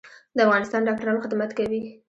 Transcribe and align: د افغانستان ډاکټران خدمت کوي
د 0.35 0.37
افغانستان 0.47 0.81
ډاکټران 0.87 1.17
خدمت 1.23 1.51
کوي 1.59 1.81